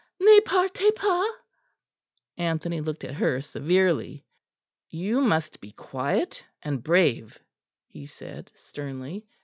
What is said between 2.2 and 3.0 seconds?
Anthony